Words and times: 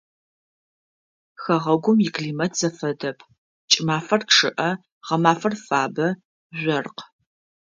Хэгъэгум 1.41 1.97
иклимат 2.07 2.53
зэфэдэп: 2.59 3.17
кӏымафэр 3.71 4.21
чъыӏэ, 4.33 4.69
гъэмафэр 5.05 5.53
фабэ, 5.65 6.07
жъоркъ. 6.59 7.01